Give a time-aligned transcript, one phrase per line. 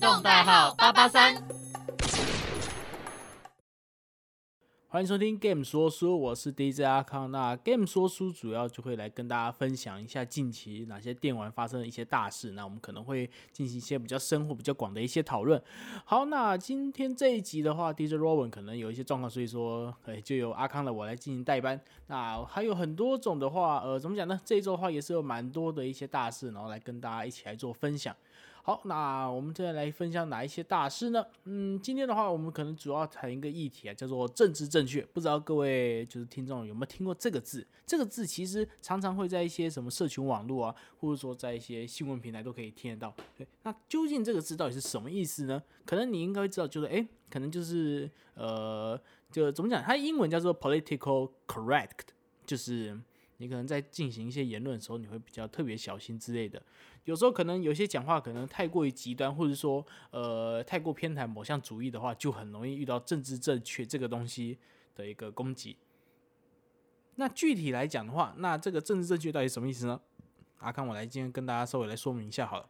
[0.00, 1.46] 动代号八八三。
[4.88, 7.30] 欢迎收听 Game 说书，我是 DJ 阿康。
[7.30, 12.52] 那 Game 说书主要就会来跟大家分享一下近期哪些电玩发生的一些大事。
[12.52, 15.62] 那我们可能会进行一些比较深或比较广的一些讨论。
[16.04, 21.80] 好，那今天这一集的话，DJ Rowan 可能有一些状况，所以说，哎，就由阿康的我来进行代班。
[22.06, 24.40] 那还有很多种的话，呃，怎么讲呢？
[24.44, 28.16] 这一周的话也是有蛮多的一些大事，然后来跟大家一起来做分享。
[28.62, 31.24] 好，那我们接下来分享哪一些大事呢？
[31.44, 35.00] 嗯，今天的话，我们可能主要谈一个议题啊，叫做政治正确。
[35.14, 37.66] 不知道各位就是听众有没有听过这个字？
[37.86, 43.14] 这个字其实常常会在一些什么社群网络啊，或者说在一些新闻平台都可以听得到。
[43.34, 45.62] 对，那究竟这个字到底是什么意思呢？
[45.86, 49.00] 可能你应该知道，就是哎，可能就是呃，
[49.32, 49.82] 就怎么讲？
[49.82, 52.08] 它英文叫做 political correct，
[52.44, 53.00] 就是
[53.40, 56.62] 你可能在进行一些言论的时候，你会比较特别小心之类的。
[57.06, 64.58] 有时候可能有些讲话可能太过于极端，或者说呃太过偏袒某项主义的话，就很容易遇到政治正确这个东西
[64.94, 65.78] 的一个攻击。
[67.16, 69.98] 那具体来讲的话，那这个政治正确到底什么意思呢？
[70.58, 72.68] 阿康，我来今天跟大家稍微来说明一下好了。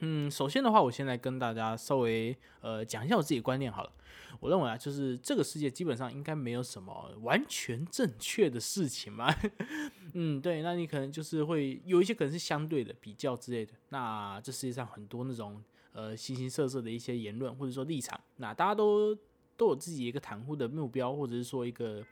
[0.00, 3.92] 嗯，首先的话，我先来跟大家稍微呃讲一下我自己观念好了。
[4.40, 9.34] 我认为啊，就是这个世界基本上应该没有什么完全正确的事情嘛。
[10.14, 13.72] 嗯，对，那你可能就是会有一些可能是相对的比较之类的。
[13.90, 15.62] 那这世界上很多那种
[15.92, 19.14] 呃形形色色的一些言论或者说立场，那大家都
[19.56, 22.04] 都有自己一个袒护的目标，或者是说一个。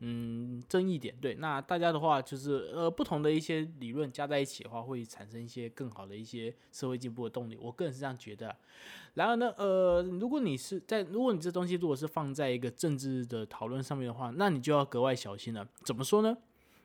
[0.00, 7.56] 嗯，争议点对，那大家的话就是呃不同的一些理论加在一起的话，会产生一些更好的一些社会进步的动力。
[7.60, 8.54] 我个人是这样觉得。
[9.14, 15.66] 然而呢，呃，如果你是在如果你这东西如果是放在一个政治的讨论上面的话，那你就要格外小心了。
[15.84, 16.36] 怎么说呢？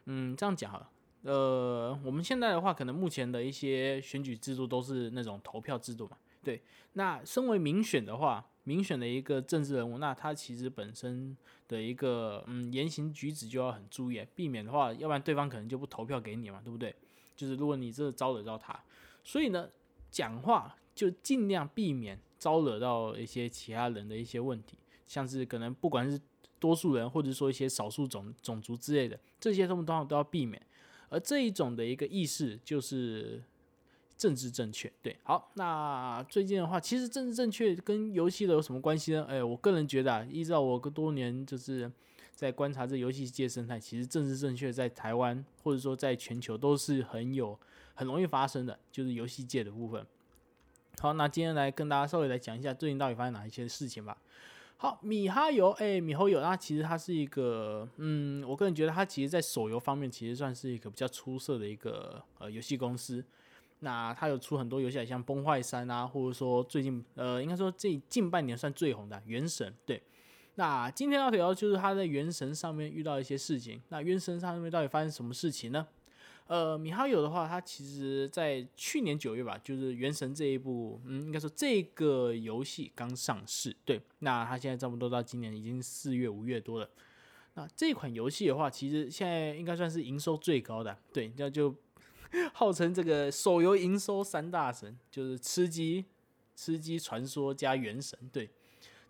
[0.05, 0.89] 嗯，这样讲哈，
[1.23, 6.17] 呃，我们现在的话，可能目前的一些选举制度都是那种投票制度嘛。
[6.43, 6.61] 对，
[6.93, 8.45] 那身为民选的话。
[8.63, 11.35] 民选的一个政治人物，那他其实本身
[11.67, 16.93] 的一个嗯言行举止就要很注意，避免的话，要不然对方可能就不投票给你嘛，对不对？
[17.35, 18.79] 就是如果你这招惹到他，
[19.23, 19.67] 所以呢，
[20.11, 26.19] 讲话就尽量避免招惹到一些其他人的一些问题，像是可能不管是
[26.59, 30.61] 多数人或者说一些少数种种族之类的，这些他们都要都要避免。
[31.09, 33.41] 而这一种的一个意识就是。
[34.21, 39.25] 政治正确，对，好，那最近的话，其实政治正确跟游戏的有什么关系呢？
[39.27, 41.91] 哎，我个人觉得啊，依照我个多年就是
[42.35, 47.59] 在观察这游戏界生态，其实政治正确在台湾或者说在全球都是很有
[47.95, 50.05] 很容易发生的，就是游戏界的部分。
[50.99, 54.15] 好，那今天来跟大家稍微来讲一下最近到底发生哪一些事情吧。
[54.77, 63.25] 好，米哈游，哎，米哈游，那其实它是一个，嗯，我个人觉得它其实在手游方面其实算是一个比较出色的一个呃游戏公司。
[63.83, 69.67] 那他有出很多游戏，像《崩坏三》啊，或者说最近呃，应该说这近半年算最红的《原神》。
[69.87, 69.99] 对，
[70.53, 73.81] 那今天要聊就是他在《原神》上面遇到一些事情。
[73.89, 75.87] 那《原神》上面到底发生什么事情呢？
[76.45, 83.75] 呃，米哈游的话，它其实在去年九月吧，就是《原神》这一部，嗯，应该说这个游戏刚上市。
[83.83, 86.87] 对，那它现在差不多到今年已经四月、五月多了。
[87.55, 90.95] 那这款游戏的话，其实现在应该算是营收最高的。
[91.11, 91.75] 对，那就。
[92.53, 96.05] 号称这个手游营收三大神，就是吃鸡、
[96.55, 98.49] 吃鸡传说加原神，对，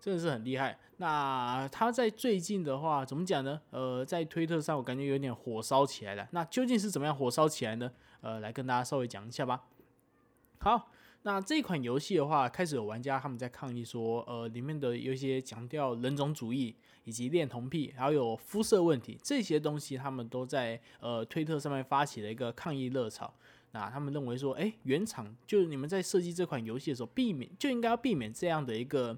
[0.00, 0.78] 真的是很厉害。
[0.98, 3.60] 那他在最近的话，怎么讲呢？
[3.70, 6.28] 呃，在推特上我感觉有点火烧起来了。
[6.32, 7.90] 那究竟是怎么样火烧起来呢？
[8.20, 9.64] 呃，来跟大家稍微讲一下吧。
[10.58, 10.88] 好。
[11.24, 16.74] 那这款游戏的话，开始有玩家他们在抗议说，呃，里面的有一些强调人种主义，
[17.04, 23.32] 以及恋童癖，还有肤色问题这些东西，他们都在呃推特上面发起了一个抗议热潮。
[23.70, 29.16] 那他们认为说，哎，原厂就是你们在设计这款游戏的时候，避免就应该要避免这样的一个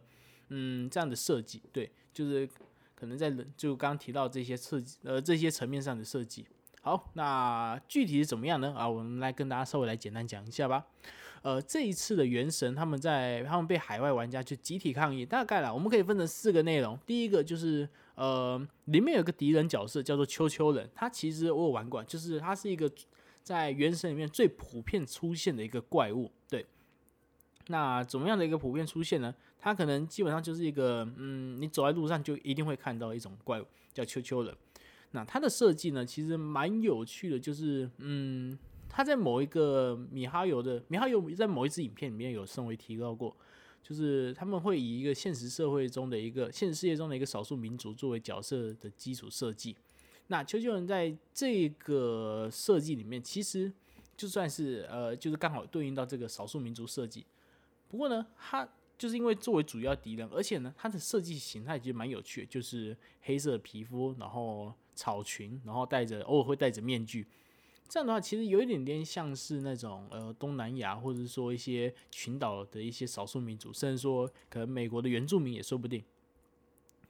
[0.51, 2.47] 嗯这样的设计，对，就是
[2.95, 6.47] 可能在就刚刚提到这些设计呃这些层面上的设计。
[6.83, 8.75] 好，那具体是怎么样呢？
[8.77, 10.85] 啊，我们来跟大家稍微来简单讲一下吧。
[11.45, 16.99] 呃，这一次的原神，他们在他们被海外玩家去集体抗议，大概啦，我们可以分成四个内容。
[17.05, 22.91] 第一个就是呃，里面有个敌人角色叫做秋秋人，他其实我有玩过，就是他是一个
[23.43, 26.33] 在原神里面最普遍出现的一个怪物。
[26.49, 26.65] 对，
[27.67, 29.35] 那怎么样的一个普遍出现呢？
[29.59, 34.57] 他可能基本上就是一个嗯，你走在路上就一定会看到一种怪物叫秋秋人。
[35.11, 38.59] 那它的设计呢，其实蛮有趣的，就是嗯。
[38.97, 43.37] 他在某一个米哈游的米哈游在某一支影片里面有稍微提到过，
[43.83, 49.75] 就是他们会以一个现实社会中的一个现实世界中的一个少数民族作为角色的基础设计。
[50.29, 53.73] 那球球人在这个设计里面，其实
[54.17, 57.27] 就算是呃，就是刚好对应到这个少数民族设计。
[57.89, 67.27] 不过呢，他就是因为作为主要敌人，而且呢，他的设计形态其实蛮有趣，就是黑色皮肤，然后草裙，然后戴着偶尔会戴着面具。
[67.89, 76.03] 这样的话，其实有一点点像是那种呃东南亚，或者说一些群岛的一些少数民族，甚至说可能美国的原住民也说不定。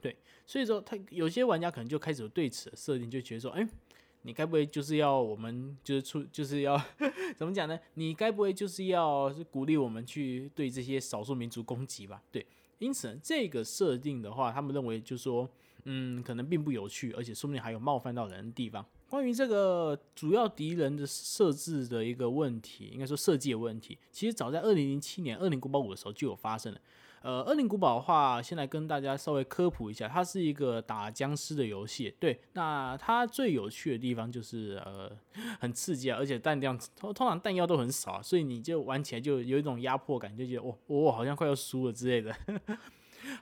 [0.02, 3.66] 对，所以说他有些玩家可能就开始对此设定，就觉得说，哎，
[4.22, 6.78] 你该不会就是要我们就是出就是要
[7.36, 7.78] 怎么讲呢？
[7.94, 12.22] 你该不会就是要是鼓励我们去对这些少数民族攻击吧？
[12.30, 12.44] 对，
[12.78, 15.48] 因此这个设定的话，他们认为就是说，
[15.84, 18.84] 嗯，可能并不有趣，而且说不定还有冒犯到人的地方。
[19.14, 26.80] 关于这个主要敌人的设置的一个问题，应该说设计的问题，其实早在二零零七年《恶灵古堡五》的时候就有发生了。
[27.22, 32.12] 呃，《恶灵古堡》的话，先来跟大家稍微科普一下，它是一个打僵尸的游戏。
[32.18, 35.16] 对，那它最有趣的地方就是呃
[35.60, 42.34] 很刺激啊，而且弹量通通常弹药都很少，所以你就玩起来就有一种压迫感，就觉得哦，我好像快要输了之类的。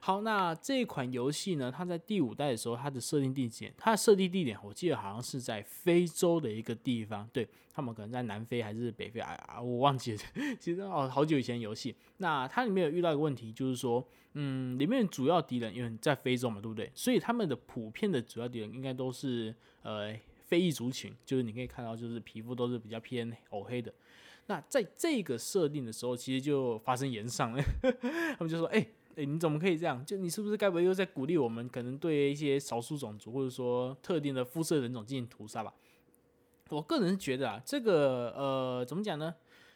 [0.00, 1.72] 好，那这一款游戏呢？
[1.74, 7.28] 它在第五代的时候，它的设定地点，它的设定地点，我记得好像是在非洲的一个地方。
[7.32, 9.60] 对他们可能在南非还是北非啊？
[9.60, 10.18] 我忘记了。
[10.60, 11.94] 其实哦，好久以前游戏。
[12.18, 16.90] 那它里面有遇到一个问题，就是说，嗯，里面主要敌人因为在非洲嘛，对不对？
[16.94, 20.14] 所以他们的普遍的主要敌人应该都是呃
[20.44, 23.92] 非裔族群，就是你可以看到，就是皮肤都是比较偏黝黑的。
[24.46, 27.62] 那在这个设定的时候，其实就发生延上了。
[28.36, 28.86] 他们就说，哎。
[29.16, 30.04] 哎，你怎么可以这样？
[30.06, 35.72] 就你是不是该不会又在鼓励我们可能对一些少数种族或者说特定的肤色人种进行屠杀吧？
[36.70, 39.34] 我个人觉得啊，这个呃，怎么讲呢？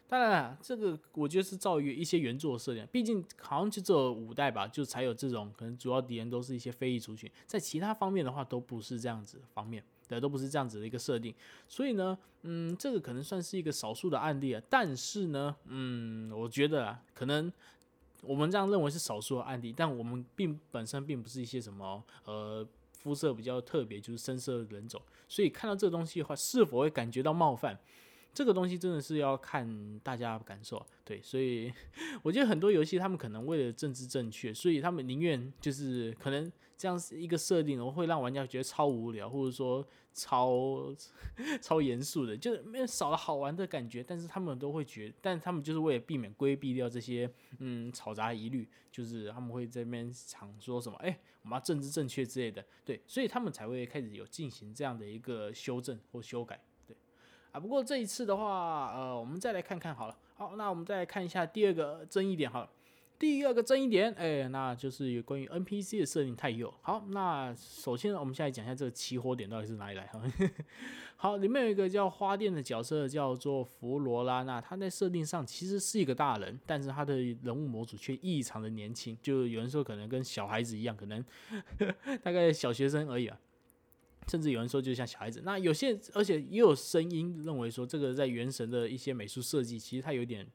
[0.08, 11.34] 当然了，这个我觉得是照于一些原作设定，毕竟好像就只有五代吧，就才有这种可能主要敌人都是一些非裔族群，在其他方面的话都不是这样子方面的，都不是这样子的一个设定。
[11.68, 14.62] 所以呢，嗯，这个可能算是一个少数的案例啊。
[14.70, 17.52] 但是呢，嗯，我觉得啊，可能。
[18.26, 27.78] 我们这样认为是少数的案例，但我们并本身并不是一些什么呃肤色比较特别，就是深色人种，所以看到这个东西的话，是否会感觉到冒犯？
[28.34, 30.84] 这个东西真的是要看大家感受。
[31.04, 31.72] 对，所以
[32.22, 39.86] 我觉得很多游戏他们可能为了政治正确，所以他们宁愿就是可能这样一个设定，我会让玩家觉得超无聊，或者说。
[40.18, 40.94] 超
[41.60, 56.96] 超严肃的，就是没有少了好玩的感觉，但是他们都会觉，但他们就是为了避免规避掉这些嗯嘈杂疑虑，就是他们会这边常说什么，哎，我们要政治正确之类的，对，所以他们才会开始有进行这样的一个修正或修改，对，
[57.52, 62.70] 啊，不过这一次的话，呃，我们再来看看好了，好，那我们再来看一下第二个争议点好了。
[63.18, 66.72] 第二个争议点，哎，那就是有关于 NPC 的设定太幼。
[66.82, 70.22] 好，那首先我们现在讲一下这个起火点到底是哪里来哈。
[71.16, 81.24] 好，里面有一个叫花店的角色叫做弗罗拉，那他在设定上其实是一个大人，但是他的人物模组却异常的年轻，就有人说可能跟小孩子一样，可能
[82.22, 83.40] 大概小学生而已啊，
[84.28, 85.40] 甚至有人说就像小孩子。
[85.42, 90.46] 那有些而且也有声音认为说这个在原神的一些美术设计其实它有点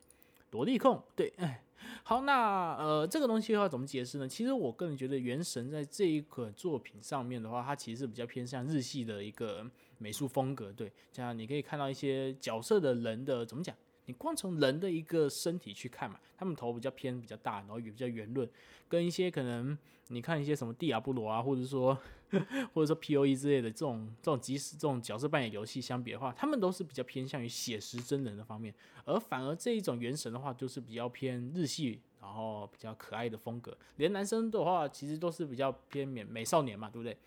[0.52, 1.64] 萝莉控，对，哎。
[2.04, 4.28] 好，那呃，这个东西的话怎么解释呢？
[4.28, 9.66] 其实我个人觉得，《原神》在这一个作品上面的话，它其实是比较偏向日系的一个
[9.98, 10.72] 美术风格。
[10.72, 13.76] 对，这样你可以看到一些角色的人的怎么讲？
[14.12, 18.46] 你光从人的一个身体去看嘛，他们头比较偏比较大，然后也比较圆润，
[18.90, 19.78] 跟一些可能
[20.10, 21.98] 你看一些什么蒂亚布罗啊，或者说
[22.74, 28.76] 或者说 P O E 之类的这种这种即时这种角色扮演游戏相比的话，他们都是比较偏向于写实真人的方面，
[29.06, 33.78] 而反而这一种原神的话，就是比较偏日系，然后比较可爱的风格。
[33.96, 37.18] 连男生的话，其实都是比较偏美美少年嘛，对不对？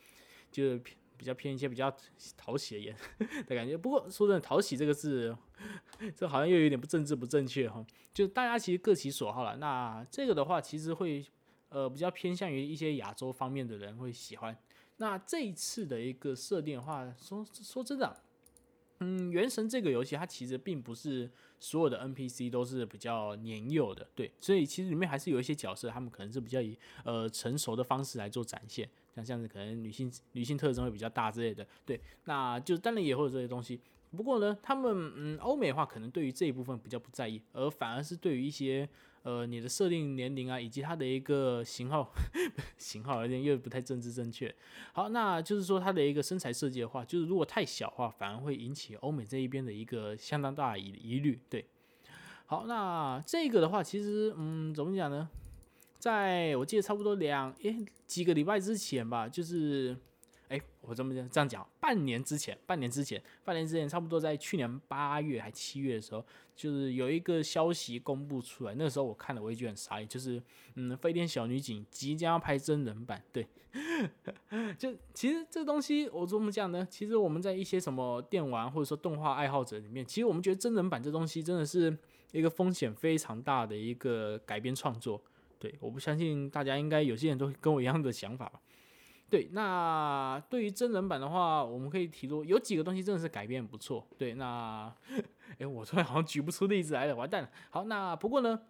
[0.53, 0.95] 就是偏。
[1.17, 1.95] 比较偏一些比较
[2.37, 2.97] 讨喜的颜
[3.47, 5.37] 的感觉，不过说真的，讨喜这个字，
[6.15, 7.85] 这好像又有点不政治不正确哈。
[8.13, 9.57] 就大家其实各其所好了。
[9.57, 11.25] 那这个的话，其实会
[11.69, 14.57] 呃比较偏向于一些亚洲方面的人会喜欢。
[14.99, 18.23] 那这一次的一个设定的话，说说真的，
[19.01, 21.29] 嗯，原神这个游戏它其实并不是
[21.59, 28.89] 所有的 NPC 都是比较年幼的，对，所以其实里面还是有一些角色，他们可能是比较以呃成熟的方式来做展现。
[29.15, 33.81] 像像是可能女性女性特征会比较大之类的，对，那就当然也会有这些东西。
[34.17, 38.89] 不过呢，他们嗯，欧美的话可能对于这一部分比较不在意，而反而是对于一些
[39.25, 42.13] 呃你的设定年龄啊，以及它的一个型号
[42.79, 44.55] 型号有点又不太政治正确。
[44.93, 51.41] 好，那就是说它的一个身材设计的话，就是如果太小的话，反而会引起欧美这一边的一个相当大疑疑虑。
[51.51, 51.67] 对，
[52.47, 55.29] 好，那这个的话，其实嗯，怎么讲呢？
[56.05, 59.97] 在我记得差不多两诶几个礼拜之前吧，就是
[60.49, 66.23] 哎，我这么讲这样讲，半年之前，半年之前，半年之前，差不多在去年八月还七月的时候，
[66.55, 68.75] 就是有一个消息公布出来。
[68.75, 70.43] 那时候我看了，我也觉得很傻眼，就是
[70.75, 73.25] 嗯，《飞天小女警》即将要拍真人版。
[73.33, 73.49] 对，
[74.77, 76.87] 就其实这东西我怎么讲呢？
[76.91, 81.97] 其实我们在一些什么电玩或者说动画爱好者里面，其实我们觉得真人版这东西真的是
[82.33, 85.19] 一个风险非常大的一个改编创作。
[85.65, 88.61] 对，我不相信大家应该有些人都跟我一样的想法吧。
[89.31, 94.07] 对，那对于真人版的话，我们可以提出有几个东西真的是改编不错。
[94.19, 94.95] 对，那
[95.59, 97.49] 哎，我突然好像举不出例子来了，完蛋了。
[97.71, 98.61] 好，那不过呢，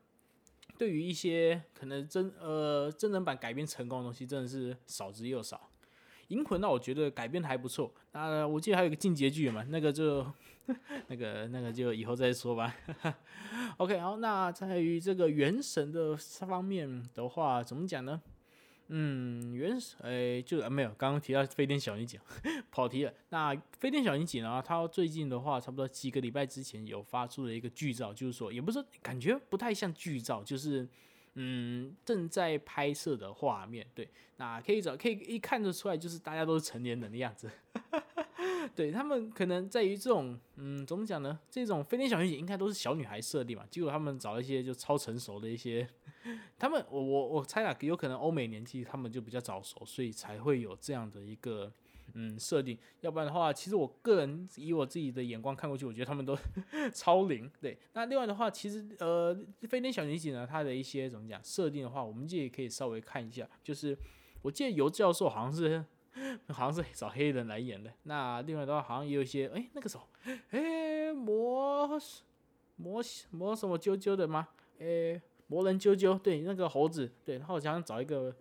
[0.78, 5.68] 对于一些可能真呃真人版改编成功的东西，真的是少之又少。
[6.28, 7.92] 银魂那我觉得改编的还不错。
[8.12, 10.24] 那我记得还有一个进阶剧嘛，那个就
[11.08, 12.74] 那个那个就以后再说吧。
[13.76, 18.20] OK，好，那在于这个原神的方面的话，怎么讲呢？
[18.88, 22.20] 嗯，原始诶，就没有刚刚提到飞天小女警，
[22.70, 23.12] 跑题了。
[23.30, 24.62] 那飞天小女警呢？
[24.64, 30.86] 它最近的话，差不多几个礼拜之前有发出了一个剧照，就是说，也不是感觉不太像剧照，就是
[31.34, 33.86] 嗯正在拍摄的画面。
[33.94, 34.06] 对，
[34.36, 37.50] 那可以找可以一看得出来，就是大家都是成年人的样子。
[38.74, 41.38] 对他们可能在于这种，嗯，怎么讲呢？
[41.50, 45.88] 这种飞天小女警应该都是小女孩设定嘛，结果他们找一些就超成熟的一些，
[46.58, 51.72] 他们我我我猜啊，有可能欧美年纪他们就比较早熟，所以才会有这样的一个
[52.14, 52.76] 嗯设定。
[53.00, 56.36] 要不然的话，其实我个人以我自己的眼光看过去，我觉得他们都
[56.92, 57.50] 超龄。
[57.60, 59.36] 对，那另外的话，其实呃，
[59.68, 63.48] 飞天小女警呢，它的一些怎么讲设定的话，我们也可以稍微看一下。
[63.62, 63.96] 就是
[64.42, 65.84] 我记得尤教授好像是。
[66.48, 67.92] 好像是找黑人来演的。
[68.04, 70.06] 那另外的话，好像也有一些，哎，那个时候，
[70.50, 71.86] 哎，魔
[72.76, 74.48] 魔魔什么啾啾的吗？
[74.78, 78.34] 哎，魔人啾啾，对，那个猴子，对，然后想找一个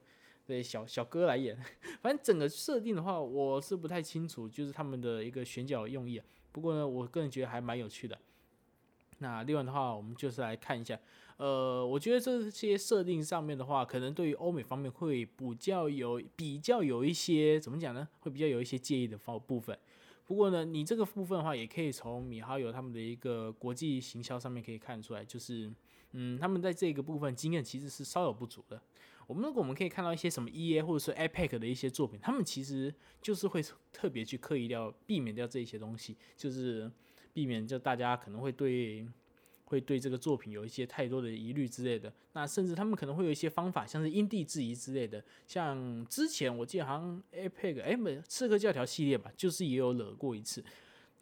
[0.46, 1.58] 对小小哥来演。
[2.02, 6.22] 反正整个设定的话，我是不太清楚，就是他们的一个选角用意。
[6.52, 8.18] 不过呢，我个人觉得还蛮有趣的。
[9.20, 11.00] 那另外的话，我们就是来看一下。
[11.38, 18.08] 呃，我觉得这些设定上面的话，可能对于欧美方面会比较有比较有一些怎么讲呢？
[18.20, 19.78] 会比较有一些介意的方部分。
[20.26, 25.70] 不过呢，你这个部分的话，也可以从米哈游他们的一个国际行销上面可以看出来，就是
[26.12, 28.80] 嗯，他们在这个部分经验其实是稍有不足的。
[29.26, 33.62] 我们如果我们可以看到一些什么 E A 或者说 Epic 的一些作品，他们其实就是会
[33.92, 36.90] 特别去刻意掉避免掉这些东西，就是
[37.34, 39.06] 避免就大家可能会对。
[39.74, 45.24] 会对这个作品有一些太多的疑虑之类的，那甚至他们可能会有一些方法，像是因地制宜之类的。
[45.48, 50.64] 像之前我记得好像 APEC 哎，不，刺客教条系列吧，就是也有惹过一次。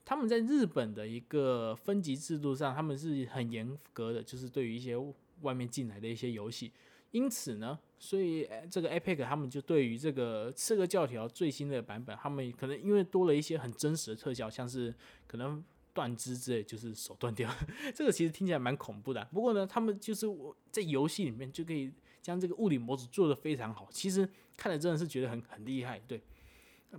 [0.04, 4.98] 他们在日本的一个分级制度上，他们是很严格的，就是对于一些
[5.44, 6.74] 外面进来的一些游戏。
[7.12, 14.94] 因此呢，所以这个 APEC 他们就对于这个刺客教条最新的版本，他们可能因为多了一些很真实的特效，像是
[15.26, 15.64] 可能。
[15.94, 17.50] 断肢之类，就是手断掉，
[17.96, 19.24] 这个其实听起来蛮恐怖的。
[19.34, 26.00] 不过呢，他们就是我在游戏里面就可以将这个物理模组做得非常好，其实看了真的是觉得很很厉害。
[26.08, 26.22] 对，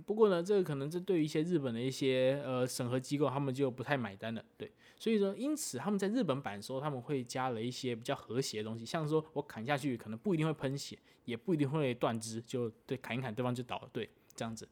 [0.05, 4.43] 不过呢，这个可能这对于一些日本的一些呃审核机构，他们就不太买单了。
[4.57, 14.67] 对，所以说因此他们在日本版的时候，他们会加了一些比较和谐的东西，像说我砍下去可能不一定会喷血，也不一定会断肢，就对砍一砍对方就倒了，对，这样子。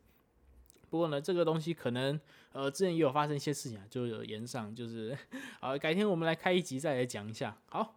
[0.91, 2.19] 不过呢，这个东西可能，
[2.51, 5.17] 呃，之前也有发生一些事情啊，就有延上，就是，
[5.61, 7.57] 好，改天我们来开一集再来讲一下。
[7.67, 7.95] 好，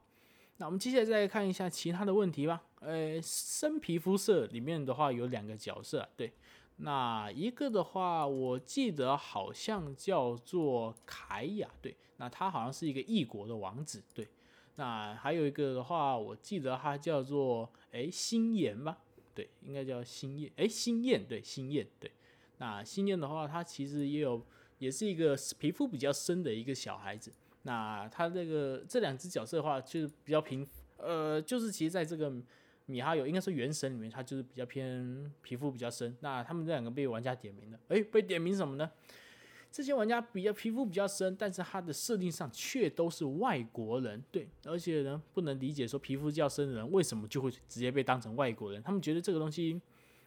[0.59, 2.63] 那我们接下来再来看一下其他的问题吧。
[2.79, 6.33] 呃，深皮肤色里面的话有两个角色，对，
[6.77, 14.29] 那一个的话，我记得好像叫做凯亚，对，那他好像是一个异国的王子，对，
[14.77, 18.99] 那还有一个的话，我记得他叫做，哎，星焰吧，
[19.35, 22.09] 对，应该叫星焰，哎，星焰，对，星焰，对。
[22.59, 24.41] 那信念的话，他其实也有，
[24.79, 27.33] 也是一个皮肤比较深的一个小孩子。
[27.63, 30.67] 那他这个这两只角色的话，就是比较平，
[30.99, 32.33] 呃，就是其实在这个
[32.87, 36.17] 米哈游应该说原神里面，他就是比较偏皮肤比较深。
[36.21, 38.91] 那他们这两个被玩家点名了，诶，被点名什么呢？
[39.73, 49.81] 这些玩家比较皮肤比较深，但是他的设定上却都是外国人，对，而且呢不能理解说皮肤较深的人为什么就会直接被当成外国人，他们觉得这个东西。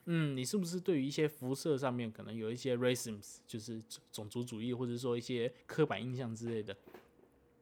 [0.09, 6.75] 嗯，你是不是对于一些辐射上面可能有一些 racism，就是种族主义，或者说一些刻板印象之类的？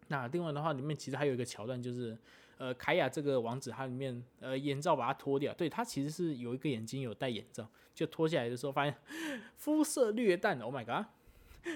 [0.10, 2.16] 那另外的话，里面其实还有一个桥段，就是
[2.60, 8.96] 呃，凯亚这个王子，他里面呃眼罩把它脱掉，对他其实是有一个眼睛有戴眼罩，就脱下来的时候发现
[9.58, 11.08] 肤色略淡，Oh my god！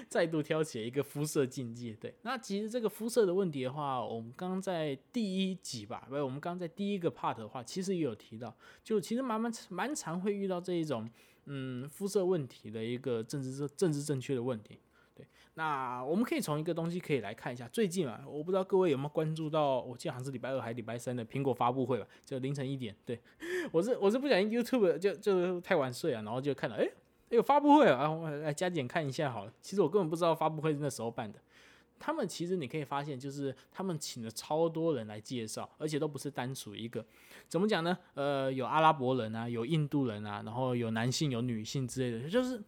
[0.08, 11.08] 再度挑起一个肤色禁忌，对，那其实这个肤色的问题的话，我们刚刚在第一集吧，不，我们刚在第一个 part 的话，其实也有提到，就其实蛮蛮蛮常会遇到这一种，
[11.46, 14.78] 嗯肤色问题的一个政治政治正确的问题。
[15.12, 22.94] 对，那我们可以从一个东西可以来看一下，最近啊，我不知道各位有没有关注到，我记得好像是礼拜二还是礼拜三的苹果发布会吧，就凌晨一点。
[23.04, 23.20] 对
[23.72, 26.88] 我是我是不小心 YouTube 就就太晚睡啊，然后就看到哎
[27.30, 29.52] 哎有发布会啊，我来加点看一下好了。
[29.62, 31.38] 其实我根本不知道发布会是那时候办的。
[31.98, 37.04] 他们其实你可以发现，就是他们请了超多人来介绍，而且都不是单属一个。
[37.46, 37.96] 怎么讲呢？
[38.14, 42.60] 呃，有阿拉伯人啊，有印度人啊，然后有男性、有女性之类的，就是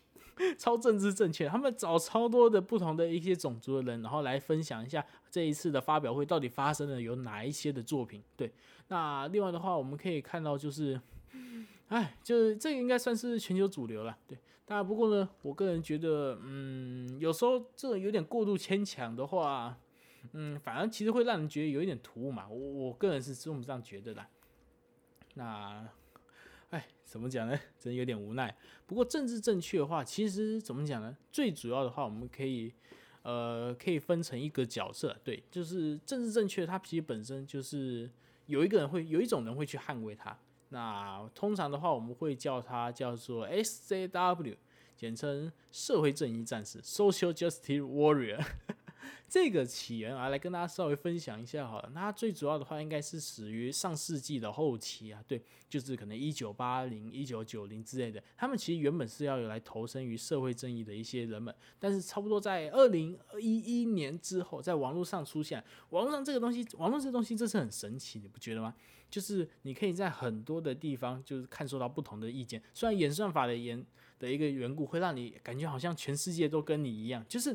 [0.56, 1.46] 超政治正确。
[1.46, 8.22] 他们找超多的不同的一些种族的人，然后来分享一下这一次的发表会到底发生了有哪一些的作品。
[8.36, 8.50] 对，
[8.88, 10.98] 那另外的话，我们可以看到就是，
[11.88, 14.16] 哎，就是这个应该算是全球主流了。
[14.26, 14.38] 对。
[14.64, 19.78] 当然，不过呢，我个人觉得，嗯，有时候这有点过度牵强的话，
[20.32, 22.46] 嗯，反而其实会让人觉得有一点突兀嘛。
[22.46, 24.26] 我我个人是这么这样觉得的。
[25.36, 25.88] 那，
[26.68, 27.58] 哎，怎么讲呢？
[27.78, 28.54] 真有点无奈。
[28.86, 31.16] 不过政治正确的话，其实怎么讲呢？
[31.32, 32.70] 最主要的话，我们可以，
[33.22, 38.10] 呃，可以分成一个角色，对，就是政治正确，它其实本身就是
[38.44, 40.38] 有一个人会有一种人会去捍卫它。
[40.70, 44.56] 那通常的话，我们会叫它叫做 SJW，
[44.96, 48.44] 简称社会正义战士 （Social Justice Warrior）。
[49.28, 51.90] 这个起源啊，来跟大家稍微分享一下好了。
[51.92, 58.22] 那最主要的话，应该是始于上世纪的后期啊，对，就是可能一九八零、一九九零之类的。
[58.38, 65.62] 他们其实原本是要有来投身于社会正义的一些人们，但是差不多在二零一一年之后，在网络上出现。
[65.90, 68.74] 网络上这个东西，网络这东西，这是很神奇，你不觉得吗？
[69.10, 72.62] 就是你可以在很多的地方，就是看受到不同的意见。
[72.72, 73.84] 虽然演算法的演
[74.18, 77.54] 的一个缘故，会让你感觉好像全世界都跟你一样，就是。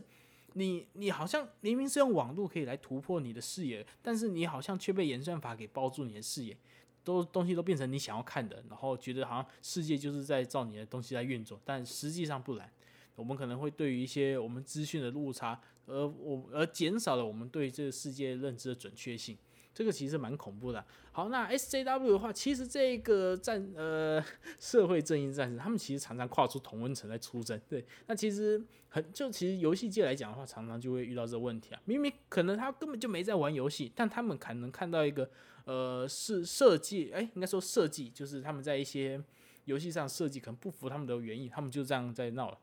[0.53, 6.57] 你你好像明明是用网络可以来突破你的视野，但是你好像却被演算法给包住你的视野，
[7.03, 12.69] 都东西都变成你想要看的，然后觉得好像世界就是在照你的东西在运作，但实际上不然。
[13.15, 19.37] 我们可能会对于一些我们资讯的误差，而我而减少了我们对这个世界认知的准确性。
[19.73, 20.83] 这个其实蛮恐怖的。
[21.11, 24.23] 好，那 SJW 的话，其实这个战呃
[24.59, 27.59] 社会正义战士，他们其实常常跨出同温层来出征。
[27.67, 31.81] 对，那其实很就其实游戏界来讲的话，常常就会遇到这个问题啊。
[31.85, 35.29] 明明可能他根本就没在玩游戏，但他们可能看到一个
[35.65, 39.21] 呃是设计，哎，应该说设计，就是他们在一些
[39.65, 42.57] 游戏上设计可能不符他们的原意，他们就这样在闹了。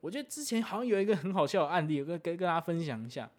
[0.00, 3.30] 我觉得之前好像有一个很好笑的案例，跟跟跟大家分享一下。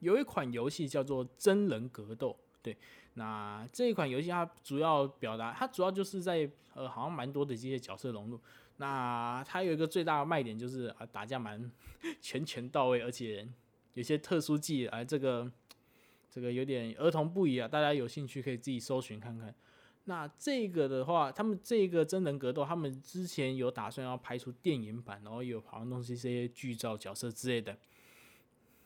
[0.00, 2.76] 有一款游戏叫做真人格斗，对，
[3.14, 8.40] 那这一款游戏它主要表达，它主要就是在呃，好像蛮多的这些角色融入。
[8.76, 11.70] 那它有一个最大的卖点就是啊，打架蛮
[12.20, 13.48] 拳拳到位，而且
[13.94, 15.50] 有些特殊技啊，这个
[16.30, 19.52] 这个有点儿童不宜啊，大家有兴趣可以自己搜寻看看。
[20.04, 27.76] 那这个的话，他们这个真人格斗，他们之前有打算要拍出电影版，然后有好像东西这些剧照角色之类的。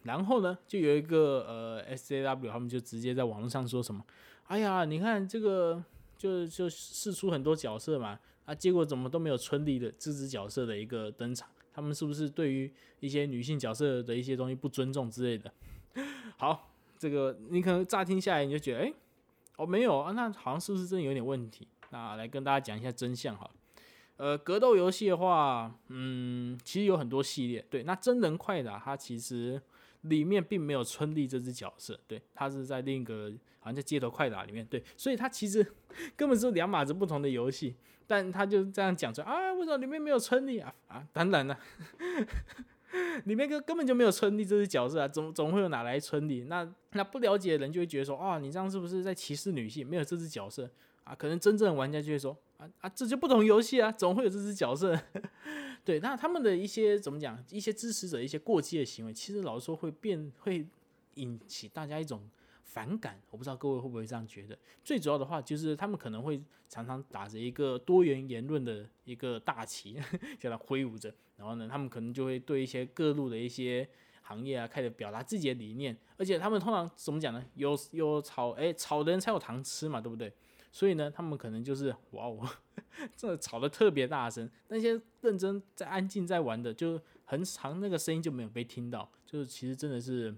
[0.04, 4.04] 然后呢，就有一个呃 S A W，他们就直接在网络上说什么
[4.48, 5.82] ：“哎呀，你看这个，
[6.18, 11.48] 就就试出很多角色嘛，啊，结果怎么都没有春丽的这只角色的一个登场？
[11.72, 15.52] 他们是不是对于一些女性角色的一些东西不尊重之类的？”
[16.36, 18.92] 好，这个你可能乍听下来你就觉得，哎，
[19.58, 21.68] 哦没有啊，那好像是不是真的有点问题？
[21.90, 23.48] 那来跟大家讲一下真相哈。
[24.16, 29.62] 呃，格斗游戏的话，嗯，其实有很多系列，对，那真人快打它其实。
[30.02, 35.64] 里面并没有春丽这只角色，对，他是在另一个好像在街头快打里面，对，所以他其实
[36.16, 40.74] 根本是两码子不同的游戏，但他就这样讲出来啊，为什么里面没有春丽啊？
[40.88, 41.58] 啊，当然了，
[43.24, 46.44] 里面根根本就没有春丽这只角色啊，总总会有哪来春丽？
[46.48, 49.86] 那那不了解的人就会觉得说，啊，你这样是不是在歧视女性？
[49.86, 50.68] 没有这只角色
[51.04, 51.14] 啊？
[51.14, 52.36] 可能真正的玩家就会说，
[52.80, 54.98] 啊，这就不同游戏啊，总会有这只角色。
[55.84, 57.42] 对，那他们的一些怎么讲？
[57.50, 60.66] 一些支持者一些过激的行为，其实老实说会变，会
[61.14, 62.28] 引起大家一种
[62.64, 63.20] 反感。
[63.30, 64.56] 我不知道各位会不会这样觉得？
[64.84, 70.00] 最主要的话就是他们可能会常常打着一个多元言论的一个大旗，
[70.38, 73.88] 叫他挥舞着，然后呢，他们可能就会对一些各路的一些
[74.22, 75.96] 行业啊，开始表达自己的理念。
[76.16, 77.44] 而且他们通常怎么讲呢？
[77.54, 80.32] 有有炒，哎，炒的人才有糖吃嘛，对不对？
[80.74, 82.48] 所以呢，他们可能就是哇哦，
[83.14, 90.34] 这吵得特别大声，那些认真在安静在玩的，就很长那个声音就没有被听到，就是其实真的是，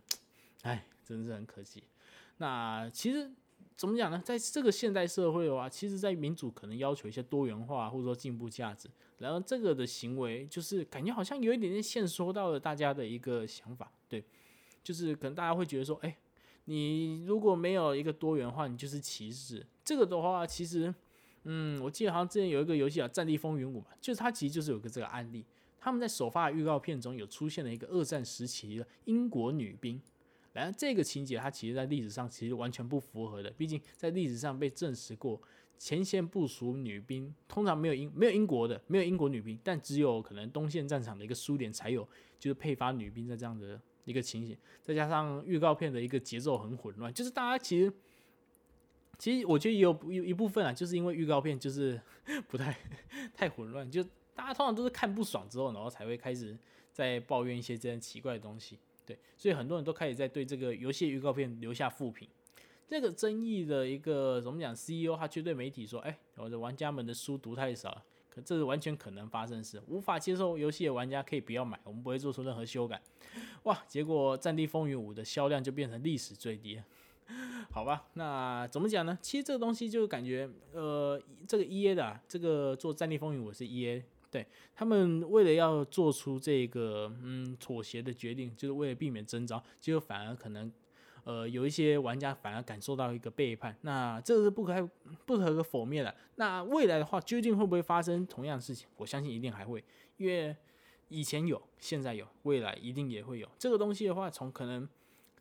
[0.62, 1.84] 哎，真的是很可惜。
[2.38, 3.30] 那其实
[3.76, 4.20] 怎么讲呢？
[4.24, 14.24] 在这个现代社会的话，其实，在民主可能要求一些多元化或者说进步价值，然后这个的行为就是感觉好像有一点点限缩到了大家的一个想法，对，
[14.82, 16.16] 就是可能大家会觉得说，哎。
[16.66, 19.66] 你如果没有一个多元化，你就是歧视。
[19.84, 20.94] 这个的话，其实，
[21.44, 25.44] 嗯，我记得好像之前有一个游戏啊，《战地风云五》嘛，就是它其实就是有个这个案例，
[25.78, 30.00] 他们在首发的预告片中有出现了一个二战时期的英国女兵，
[30.54, 35.38] 然后这个情节它其实在历史上其实完全不符合的，毕竟在历史上被证实过，
[35.76, 47.92] 前线部署女兵通常没有英没有英国的，没有英国女兵，但只有可能东线战场的一个苏联才有，就是配发女兵在这样的一个情形，再加上预告片的一个节奏很混乱，就是大家其实。
[49.16, 51.98] 其实我觉得也有有一部分啊，就是因为预告片就是
[52.48, 52.76] 不太
[53.32, 54.02] 太混乱，就
[54.34, 56.58] 大家通常都是看不爽之后，然后才会开始
[56.90, 58.76] 在抱怨一些这样奇怪的东西。
[59.06, 62.28] 对，所以很多人都开始在对这个游戏预告片留下负评。
[62.88, 73.00] 这个争议的一个怎么讲？CEO 他却对媒体说：“哎，我的玩家们的书读太少了，可这是完全可能发生的事，无法接受游戏的玩家可以不要买，我们不会做出任何修改。”
[73.64, 76.80] 哇，结果《战地风云五》的销量就变成历史最低。
[77.70, 79.16] 好吧，那怎么讲呢？
[79.22, 90.70] 其实这个东西就感觉，呃，这个 E A 的这个做《战地风云》，我是 E A，对他们为了要做出这个嗯妥协的决定，就是为了避免征召，结果反而可能，
[91.24, 93.76] 呃，有一些玩家反而感受到一个背叛。
[93.82, 94.88] 那这个是不可
[95.26, 96.14] 不可否灭的。
[96.36, 98.88] 那未来的话，究竟会不会发生同样的事情？
[98.96, 99.82] 我相信一定还会，
[100.16, 100.56] 因为
[101.08, 103.48] 以前有，现在有，未来一定也会有。
[103.58, 104.88] 这个东西的话，从可能。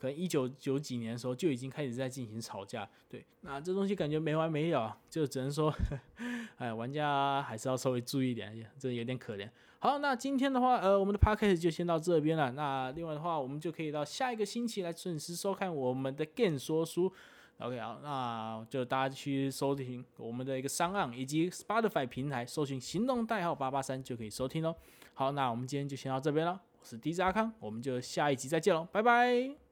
[0.03, 5.73] 可能一九九几年的时候就已经开始在进行吵架，对，那这东西感觉没完没了，就只能说，
[6.59, 9.49] 哎，玩家还是要稍微注意一点，这有点可怜。
[9.79, 12.51] 好，那今天的话，呃，我们的 podcast 就先到这边了。
[12.51, 17.09] 那另外的话，我们就可以到下一个星期来准时收看我们的 Game 说书。
[17.59, 24.75] OK，好，那就大家去收听我们的一个商案以及 Spotify 平台，搜寻行动代号八八三就可以收听喽。
[25.13, 29.62] 好，那我们今天就先到这边了，我是 DJ 阿康，我们就下一集再见喽，拜拜。